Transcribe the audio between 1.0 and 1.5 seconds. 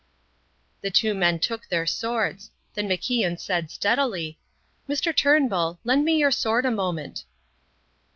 men